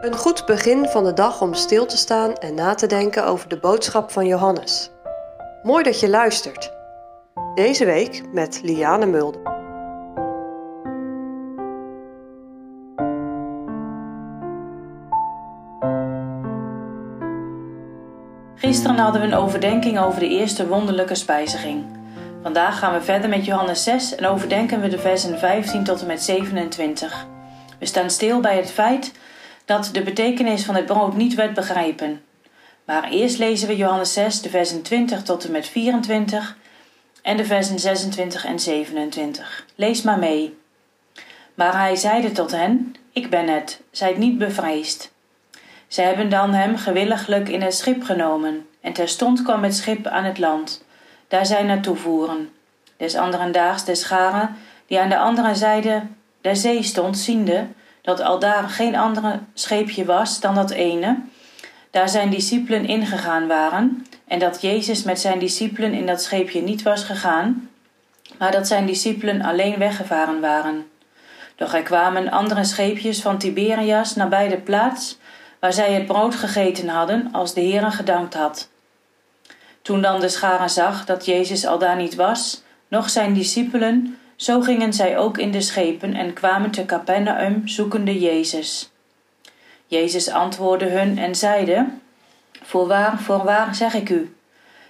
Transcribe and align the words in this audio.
Een 0.00 0.16
goed 0.16 0.46
begin 0.46 0.86
van 0.86 1.04
de 1.04 1.12
dag 1.12 1.40
om 1.40 1.54
stil 1.54 1.86
te 1.86 1.96
staan 1.96 2.34
en 2.34 2.54
na 2.54 2.74
te 2.74 2.86
denken 2.86 3.26
over 3.26 3.48
de 3.48 3.58
boodschap 3.58 4.10
van 4.10 4.26
Johannes. 4.26 4.90
Mooi 5.62 5.82
dat 5.82 6.00
je 6.00 6.08
luistert. 6.08 6.72
Deze 7.54 7.84
week 7.84 8.22
met 8.32 8.60
Liane 8.62 9.06
Mulder. 9.06 9.40
Gisteren 18.54 18.98
hadden 18.98 19.20
we 19.20 19.26
een 19.26 19.34
overdenking 19.34 19.98
over 19.98 20.20
de 20.20 20.28
eerste 20.28 20.68
wonderlijke 20.68 21.14
spijziging. 21.14 21.84
Vandaag 22.42 22.78
gaan 22.78 22.92
we 22.92 23.00
verder 23.00 23.28
met 23.28 23.44
Johannes 23.44 23.82
6 23.82 24.14
en 24.14 24.26
overdenken 24.26 24.80
we 24.80 24.88
de 24.88 24.98
versen 24.98 25.38
15 25.38 25.84
tot 25.84 26.00
en 26.00 26.06
met 26.06 26.22
27. 26.22 27.26
We 27.78 27.86
staan 27.86 28.10
stil 28.10 28.40
bij 28.40 28.56
het 28.56 28.70
feit 28.70 29.12
dat 29.70 29.90
de 29.92 30.02
betekenis 30.02 30.64
van 30.64 30.74
het 30.74 30.86
brood 30.86 31.16
niet 31.16 31.34
werd 31.34 31.54
begrepen. 31.54 32.22
Maar 32.84 33.08
eerst 33.10 33.38
lezen 33.38 33.68
we 33.68 33.76
Johannes 33.76 34.12
6, 34.12 34.42
de 34.42 34.48
versen 34.48 34.82
20 34.82 35.22
tot 35.22 35.44
en 35.44 35.50
met 35.50 35.68
24 35.68 36.56
en 37.22 37.36
de 37.36 37.44
versen 37.44 37.78
26 37.78 38.44
en 38.44 38.60
27. 38.60 39.66
Lees 39.74 40.02
maar 40.02 40.18
mee. 40.18 40.58
Maar 41.54 41.78
hij 41.78 41.96
zeide 41.96 42.32
tot 42.32 42.50
hen: 42.50 42.94
Ik 43.12 43.30
ben 43.30 43.48
het, 43.48 43.80
zijt 43.90 44.18
niet 44.18 44.38
bevreesd. 44.38 45.12
Zij 45.88 46.04
hebben 46.04 46.30
dan 46.30 46.52
hem 46.52 46.76
gewilliglijk 46.76 47.48
in 47.48 47.62
het 47.62 47.74
schip 47.74 48.02
genomen, 48.02 48.66
en 48.80 48.92
terstond 48.92 49.42
kwam 49.42 49.62
het 49.62 49.74
schip 49.74 50.06
aan 50.06 50.24
het 50.24 50.38
land, 50.38 50.84
daar 51.28 51.46
zij 51.46 51.62
naartoe 51.62 51.96
voeren. 51.96 52.50
Des 52.96 53.16
anderen 53.16 53.52
daags 53.52 53.84
de 53.84 53.94
scharen, 53.94 54.56
die 54.86 55.00
aan 55.00 55.08
de 55.08 55.18
andere 55.18 55.54
zijde 55.54 56.02
der 56.40 56.56
zee 56.56 56.82
stond, 56.82 57.18
ziende 57.18 57.66
dat 58.16 58.20
aldaar 58.20 58.68
geen 58.68 58.96
andere 58.96 59.38
scheepje 59.54 60.04
was 60.04 60.40
dan 60.40 60.54
dat 60.54 60.70
ene, 60.70 61.18
daar 61.90 62.08
zijn 62.08 62.30
discipelen 62.30 62.86
ingegaan 62.86 63.46
waren, 63.46 64.06
en 64.26 64.38
dat 64.38 64.60
Jezus 64.60 65.02
met 65.02 65.20
zijn 65.20 65.38
discipelen 65.38 65.92
in 65.92 66.06
dat 66.06 66.22
scheepje 66.22 66.62
niet 66.62 66.82
was 66.82 67.04
gegaan, 67.04 67.70
maar 68.38 68.52
dat 68.52 68.66
zijn 68.66 68.86
discipelen 68.86 69.42
alleen 69.42 69.78
weggevaren 69.78 70.40
waren. 70.40 70.86
Doch 71.56 71.74
er 71.74 71.82
kwamen 71.82 72.30
andere 72.30 72.64
scheepjes 72.64 73.22
van 73.22 73.38
Tiberias 73.38 74.14
nabij 74.14 74.48
de 74.48 74.60
plaats 74.60 75.18
waar 75.60 75.72
zij 75.72 75.92
het 75.92 76.06
brood 76.06 76.34
gegeten 76.34 76.88
hadden 76.88 77.28
als 77.32 77.54
de 77.54 77.60
Heere 77.60 77.90
gedankt 77.90 78.34
had. 78.34 78.68
Toen 79.82 80.02
dan 80.02 80.20
de 80.20 80.28
schare 80.28 80.68
zag 80.68 81.04
dat 81.04 81.24
Jezus 81.24 81.66
al 81.66 81.78
daar 81.78 81.96
niet 81.96 82.14
was, 82.14 82.62
noch 82.88 83.08
zijn 83.08 83.34
discipelen, 83.34 84.18
zo 84.40 84.60
gingen 84.60 84.92
zij 84.92 85.18
ook 85.18 85.38
in 85.38 85.50
de 85.50 85.60
schepen 85.60 86.14
en 86.14 86.32
kwamen 86.32 86.70
te 86.70 86.86
Capernaum 86.86 87.68
zoekende 87.68 88.18
Jezus. 88.18 88.90
Jezus 89.86 90.28
antwoordde 90.30 90.88
hun 90.88 91.18
en 91.18 91.34
zeide: 91.34 91.86
Voorwaar, 92.62 93.18
voorwaar 93.18 93.74
zeg 93.74 93.94
ik 93.94 94.08
u, 94.08 94.34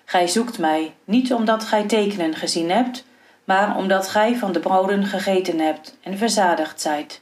gij 0.04 0.28
zoekt 0.28 0.58
mij, 0.58 0.94
niet 1.04 1.32
omdat 1.32 1.64
gij 1.64 1.86
tekenen 1.86 2.34
gezien 2.34 2.70
hebt, 2.70 3.04
maar 3.44 3.76
omdat 3.76 4.08
gij 4.08 4.36
van 4.36 4.52
de 4.52 4.60
broden 4.60 5.06
gegeten 5.06 5.58
hebt 5.58 5.96
en 6.02 6.18
verzadigd 6.18 6.80
zijt. 6.80 7.20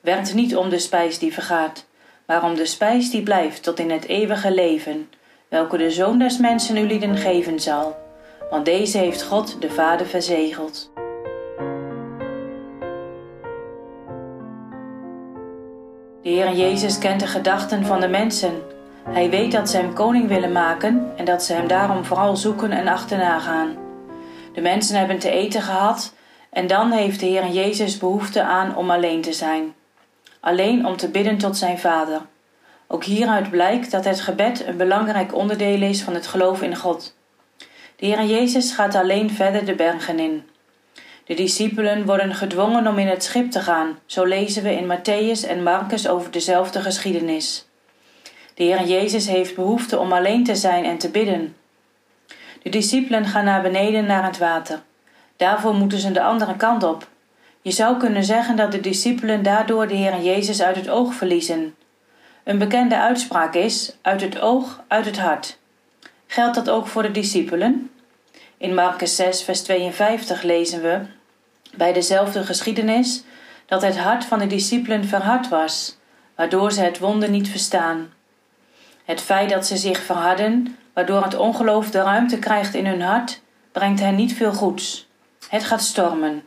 Werkt 0.00 0.34
niet 0.34 0.56
om 0.56 0.68
de 0.68 0.78
spijs 0.78 1.18
die 1.18 1.32
vergaat, 1.32 1.86
maar 2.26 2.44
om 2.44 2.54
de 2.54 2.66
spijs 2.66 3.10
die 3.10 3.22
blijft 3.22 3.62
tot 3.62 3.78
in 3.78 3.90
het 3.90 4.06
eeuwige 4.06 4.54
leven, 4.54 5.10
welke 5.48 5.76
de 5.76 5.90
Zoon 5.90 6.18
des 6.18 6.38
Mensen 6.38 6.76
u 6.76 6.86
lieden 6.86 7.16
geven 7.16 7.60
zal, 7.60 7.96
want 8.50 8.64
deze 8.64 8.98
heeft 8.98 9.22
God 9.22 9.56
de 9.60 9.70
Vader 9.70 10.06
verzegeld. 10.06 10.90
De 16.30 16.36
Heer 16.36 16.52
Jezus 16.52 16.98
kent 16.98 17.20
de 17.20 17.26
gedachten 17.26 17.84
van 17.84 18.00
de 18.00 18.08
mensen. 18.08 18.62
Hij 19.08 19.30
weet 19.30 19.52
dat 19.52 19.70
ze 19.70 19.76
hem 19.76 19.94
koning 19.94 20.28
willen 20.28 20.52
maken 20.52 21.12
en 21.16 21.24
dat 21.24 21.42
ze 21.42 21.52
hem 21.52 21.66
daarom 21.66 22.04
vooral 22.04 22.36
zoeken 22.36 22.72
en 22.72 22.88
achterna 22.88 23.38
gaan. 23.38 23.76
De 24.52 24.60
mensen 24.60 24.98
hebben 24.98 25.18
te 25.18 25.30
eten 25.30 25.62
gehad 25.62 26.14
en 26.50 26.66
dan 26.66 26.90
heeft 26.90 27.20
de 27.20 27.26
Heer 27.26 27.48
Jezus 27.48 27.98
behoefte 27.98 28.42
aan 28.42 28.76
om 28.76 28.90
alleen 28.90 29.20
te 29.20 29.32
zijn. 29.32 29.74
Alleen 30.40 30.86
om 30.86 30.96
te 30.96 31.08
bidden 31.08 31.38
tot 31.38 31.56
zijn 31.56 31.78
Vader. 31.78 32.20
Ook 32.86 33.04
hieruit 33.04 33.50
blijkt 33.50 33.90
dat 33.90 34.04
het 34.04 34.20
gebed 34.20 34.66
een 34.66 34.76
belangrijk 34.76 35.34
onderdeel 35.34 35.82
is 35.82 36.02
van 36.02 36.14
het 36.14 36.26
geloof 36.26 36.62
in 36.62 36.76
God. 36.76 37.16
De 37.96 38.06
Heer 38.06 38.24
Jezus 38.24 38.72
gaat 38.72 38.94
alleen 38.94 39.30
verder 39.30 39.64
de 39.64 39.74
bergen 39.74 40.18
in. 40.18 40.48
De 41.30 41.36
discipelen 41.36 42.06
worden 42.06 42.34
gedwongen 42.34 42.86
om 42.86 42.98
in 42.98 43.06
het 43.06 43.24
schip 43.24 43.50
te 43.50 43.60
gaan, 43.60 43.98
zo 44.06 44.24
lezen 44.24 44.62
we 44.62 44.76
in 44.76 44.86
Matthäus 44.86 45.48
en 45.48 45.62
Marcus 45.62 46.08
over 46.08 46.30
dezelfde 46.30 46.80
geschiedenis. 46.80 47.66
De 48.54 48.64
Heer 48.64 48.84
Jezus 48.84 49.26
heeft 49.26 49.54
behoefte 49.54 49.98
om 49.98 50.12
alleen 50.12 50.44
te 50.44 50.54
zijn 50.54 50.84
en 50.84 50.98
te 50.98 51.10
bidden. 51.10 51.56
De 52.62 52.70
discipelen 52.70 53.24
gaan 53.24 53.44
naar 53.44 53.62
beneden 53.62 54.06
naar 54.06 54.24
het 54.24 54.38
water. 54.38 54.82
Daarvoor 55.36 55.74
moeten 55.74 55.98
ze 55.98 56.12
de 56.12 56.22
andere 56.22 56.56
kant 56.56 56.82
op. 56.82 57.08
Je 57.62 57.70
zou 57.70 57.96
kunnen 57.96 58.24
zeggen 58.24 58.56
dat 58.56 58.72
de 58.72 58.80
discipelen 58.80 59.42
daardoor 59.42 59.88
de 59.88 59.94
Heer 59.94 60.20
Jezus 60.20 60.62
uit 60.62 60.76
het 60.76 60.88
oog 60.88 61.14
verliezen. 61.14 61.74
Een 62.44 62.58
bekende 62.58 62.96
uitspraak 62.96 63.54
is: 63.54 63.96
uit 64.02 64.20
het 64.20 64.40
oog, 64.40 64.82
uit 64.88 65.04
het 65.04 65.18
hart. 65.18 65.58
Geldt 66.26 66.54
dat 66.54 66.70
ook 66.70 66.86
voor 66.86 67.02
de 67.02 67.10
discipelen? 67.10 67.90
In 68.56 68.74
Marcus 68.74 69.16
6, 69.16 69.42
vers 69.42 69.60
52 69.62 70.42
lezen 70.42 70.82
we 70.82 71.18
bij 71.76 71.92
dezelfde 71.92 72.44
geschiedenis 72.44 73.22
dat 73.66 73.82
het 73.82 73.98
hart 73.98 74.24
van 74.24 74.38
de 74.38 74.46
discipelen 74.46 75.04
verhard 75.04 75.48
was, 75.48 75.96
waardoor 76.34 76.72
ze 76.72 76.80
het 76.80 76.98
wonder 76.98 77.30
niet 77.30 77.48
verstaan. 77.48 78.12
Het 79.04 79.20
feit 79.20 79.50
dat 79.50 79.66
ze 79.66 79.76
zich 79.76 80.02
verharden, 80.02 80.76
waardoor 80.92 81.22
het 81.22 81.36
ongeloof 81.36 81.90
de 81.90 82.02
ruimte 82.02 82.38
krijgt 82.38 82.74
in 82.74 82.86
hun 82.86 83.00
hart, 83.00 83.40
brengt 83.72 84.00
hen 84.00 84.14
niet 84.14 84.34
veel 84.34 84.52
goeds. 84.52 85.08
Het 85.48 85.64
gaat 85.64 85.82
stormen. 85.82 86.42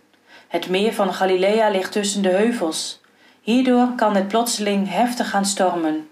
Het 0.48 0.70
meer 0.70 0.94
van 0.94 1.14
Galilea 1.14 1.70
ligt 1.70 1.92
tussen 1.92 2.22
de 2.22 2.30
heuvels. 2.30 3.02
Hierdoor 3.42 3.96
kan 3.96 4.16
het 4.16 4.28
plotseling 4.28 4.90
heftig 4.90 5.30
gaan 5.30 5.46
stormen. 5.46 6.10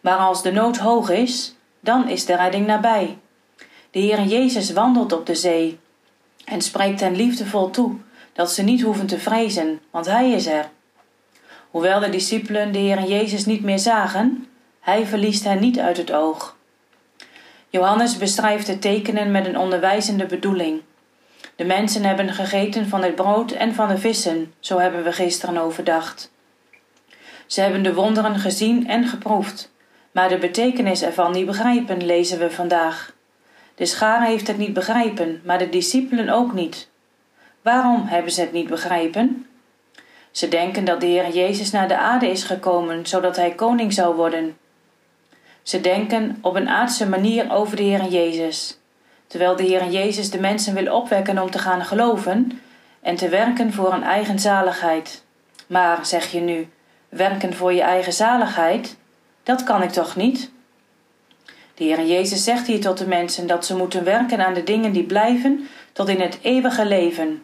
Maar 0.00 0.16
als 0.16 0.42
de 0.42 0.52
nood 0.52 0.76
hoog 0.76 1.10
is, 1.10 1.54
dan 1.80 2.08
is 2.08 2.24
de 2.24 2.36
redding 2.36 2.66
nabij. 2.66 3.18
De 3.90 3.98
Heer 3.98 4.22
Jezus 4.22 4.72
wandelt 4.72 5.12
op 5.12 5.26
de 5.26 5.34
zee 5.34 5.78
en 6.44 6.60
spreekt 6.60 7.00
hen 7.00 7.16
liefdevol 7.16 7.70
toe 7.70 7.96
dat 8.36 8.52
ze 8.52 8.62
niet 8.62 8.82
hoeven 8.82 9.06
te 9.06 9.18
vrezen, 9.18 9.80
want 9.90 10.06
Hij 10.06 10.30
is 10.30 10.46
er. 10.46 10.68
Hoewel 11.70 12.00
de 12.00 12.08
discipelen 12.08 12.72
de 12.72 12.78
Heer 12.78 13.02
Jezus 13.02 13.46
niet 13.46 13.62
meer 13.62 13.78
zagen, 13.78 14.46
Hij 14.80 15.06
verliest 15.06 15.44
hen 15.44 15.60
niet 15.60 15.78
uit 15.78 15.96
het 15.96 16.12
oog. 16.12 16.56
Johannes 17.68 18.16
beschrijft 18.16 18.66
de 18.66 18.78
tekenen 18.78 19.30
met 19.30 19.46
een 19.46 19.58
onderwijzende 19.58 20.26
bedoeling. 20.26 20.82
De 21.56 21.64
mensen 21.64 22.04
hebben 22.04 22.32
gegeten 22.32 22.88
van 22.88 23.02
het 23.02 23.14
brood 23.14 23.50
en 23.50 23.74
van 23.74 23.88
de 23.88 23.98
vissen, 23.98 24.52
zo 24.60 24.78
hebben 24.78 25.04
we 25.04 25.12
gisteren 25.12 25.58
overdacht. 25.58 26.32
Ze 27.46 27.60
hebben 27.60 27.82
de 27.82 27.94
wonderen 27.94 28.38
gezien 28.38 28.88
en 28.88 29.06
geproefd, 29.06 29.72
maar 30.12 30.28
de 30.28 30.38
betekenis 30.38 31.02
ervan 31.02 31.32
niet 31.32 31.46
begrijpen, 31.46 32.06
lezen 32.06 32.38
we 32.38 32.50
vandaag. 32.50 33.14
De 33.74 33.86
schare 33.86 34.26
heeft 34.26 34.46
het 34.46 34.58
niet 34.58 34.72
begrijpen, 34.72 35.40
maar 35.44 35.58
de 35.58 35.68
discipelen 35.68 36.28
ook 36.28 36.52
niet. 36.52 36.88
Waarom 37.66 38.04
hebben 38.06 38.32
ze 38.32 38.40
het 38.40 38.52
niet 38.52 38.68
begrijpen? 38.68 39.46
Ze 40.30 40.48
denken 40.48 40.84
dat 40.84 41.00
de 41.00 41.06
Heer 41.06 41.28
Jezus 41.28 41.70
naar 41.70 41.88
de 41.88 41.96
aarde 41.96 42.30
is 42.30 42.42
gekomen, 42.42 43.06
zodat 43.06 43.36
hij 43.36 43.54
koning 43.54 43.92
zou 43.92 44.14
worden. 44.14 44.56
Ze 45.62 45.80
denken 45.80 46.38
op 46.42 46.54
een 46.54 46.68
aardse 46.68 47.08
manier 47.08 47.52
over 47.52 47.76
de 47.76 47.82
Heer 47.82 48.04
Jezus, 48.04 48.78
terwijl 49.26 49.56
de 49.56 49.62
Heer 49.62 49.88
Jezus 49.88 50.30
de 50.30 50.40
mensen 50.40 50.74
wil 50.74 50.94
opwekken 50.94 51.42
om 51.42 51.50
te 51.50 51.58
gaan 51.58 51.84
geloven 51.84 52.60
en 53.00 53.16
te 53.16 53.28
werken 53.28 53.72
voor 53.72 53.92
een 53.92 54.04
eigen 54.04 54.38
zaligheid. 54.38 55.24
Maar, 55.66 56.06
zeg 56.06 56.32
je 56.32 56.40
nu, 56.40 56.68
werken 57.08 57.54
voor 57.54 57.72
je 57.72 57.82
eigen 57.82 58.12
zaligheid? 58.12 58.96
Dat 59.42 59.64
kan 59.64 59.82
ik 59.82 59.90
toch 59.90 60.16
niet? 60.16 60.50
De 61.74 61.84
Heer 61.84 62.06
Jezus 62.06 62.44
zegt 62.44 62.66
hier 62.66 62.80
tot 62.80 62.98
de 62.98 63.06
mensen 63.06 63.46
dat 63.46 63.66
ze 63.66 63.76
moeten 63.76 64.04
werken 64.04 64.46
aan 64.46 64.54
de 64.54 64.64
dingen 64.64 64.92
die 64.92 65.04
blijven 65.04 65.68
tot 65.92 66.08
in 66.08 66.20
het 66.20 66.38
eeuwige 66.42 66.86
leven. 66.86 67.40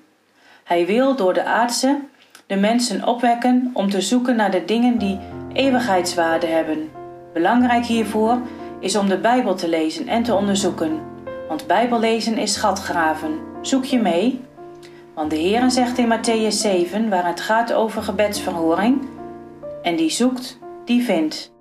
Hij 0.64 0.86
wil 0.86 1.16
door 1.16 1.34
de 1.34 1.44
aardse 1.44 2.00
de 2.46 2.56
mensen 2.56 3.06
opwekken 3.06 3.70
om 3.72 3.90
te 3.90 4.00
zoeken 4.00 4.36
naar 4.36 4.50
de 4.50 4.64
dingen 4.64 4.98
die 4.98 5.18
eeuwigheidswaarde 5.52 6.46
hebben. 6.46 6.90
Belangrijk 7.32 7.84
hiervoor 7.84 8.38
is 8.80 8.96
om 8.96 9.08
de 9.08 9.18
Bijbel 9.18 9.54
te 9.54 9.68
lezen 9.68 10.08
en 10.08 10.22
te 10.22 10.34
onderzoeken. 10.34 11.00
Want 11.48 11.66
Bijbellezen 11.66 12.38
is 12.38 12.52
schatgraven. 12.52 13.40
Zoek 13.60 13.84
je 13.84 13.98
mee? 13.98 14.40
Want 15.14 15.30
de 15.30 15.36
Heer 15.36 15.70
zegt 15.70 15.98
in 15.98 16.12
Matthäus 16.12 16.56
7, 16.56 17.08
waar 17.08 17.26
het 17.26 17.40
gaat 17.40 17.72
over 17.72 18.02
gebedsverhoring: 18.02 19.08
En 19.82 19.96
die 19.96 20.10
zoekt, 20.10 20.58
die 20.84 21.02
vindt. 21.02 21.52